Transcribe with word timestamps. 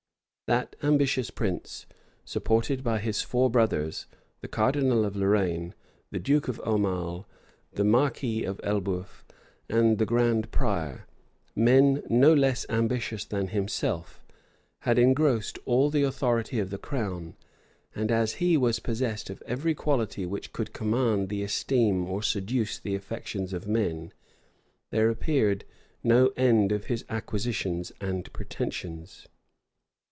That 0.51 0.75
ambitious 0.83 1.29
prince, 1.31 1.85
supported 2.25 2.83
by 2.83 2.99
his 2.99 3.21
four 3.21 3.49
brothers, 3.49 4.05
the 4.41 4.49
cardinal 4.49 5.05
of 5.05 5.15
Lorraine, 5.15 5.73
the 6.11 6.19
duke 6.19 6.49
of 6.49 6.59
Aumale, 6.65 7.23
the 7.71 7.85
marquis 7.85 8.43
of 8.43 8.59
Elbeuf, 8.61 9.23
and 9.69 9.97
the 9.97 10.05
grand 10.05 10.51
prior, 10.51 11.07
men 11.55 12.03
no 12.09 12.33
less 12.33 12.65
ambitious 12.67 13.23
than 13.23 13.47
himself, 13.47 14.25
had 14.79 14.99
engrossed 14.99 15.57
all 15.63 15.89
the 15.89 16.03
authority 16.03 16.59
of 16.59 16.69
the 16.69 16.77
crown; 16.77 17.37
and 17.95 18.11
as 18.11 18.33
he 18.33 18.57
was 18.57 18.81
possessed 18.81 19.29
of 19.29 19.41
every 19.45 19.73
quality 19.73 20.25
which 20.25 20.51
could 20.51 20.73
command 20.73 21.29
the 21.29 21.43
esteem 21.43 22.05
or 22.05 22.21
seduce 22.21 22.77
the 22.77 22.93
affections 22.93 23.53
of 23.53 23.67
men, 23.69 24.11
there 24.89 25.09
appeared 25.09 25.63
no 26.03 26.27
end 26.35 26.73
of 26.73 26.87
his 26.87 27.05
acquisitions 27.07 27.93
and 28.01 28.33
pretensions. 28.33 29.27